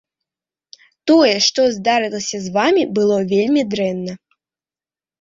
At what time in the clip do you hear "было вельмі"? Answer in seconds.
2.99-3.61